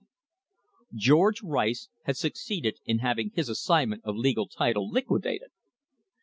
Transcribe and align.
George 0.95 1.43
Rice 1.43 1.89
had 2.05 2.17
succeeded 2.17 2.79
in 2.87 2.97
having 3.05 3.29
his 3.35 3.49
assignment 3.49 4.03
of 4.03 4.15
legal 4.17 4.47
title 4.47 4.89
liquidated! 4.89 5.51